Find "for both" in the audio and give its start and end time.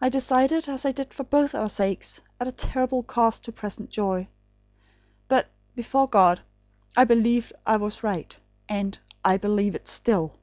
1.12-1.54